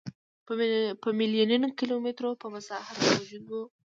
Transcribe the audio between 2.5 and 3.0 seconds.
مساحت